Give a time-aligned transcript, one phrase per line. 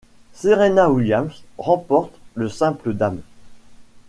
[0.33, 3.21] Serena Williams remporte le simple dames.